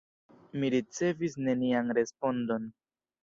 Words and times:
Mi 0.61 0.69
ricevis 0.75 1.35
nenian 1.49 1.93
respondon. 1.99 2.65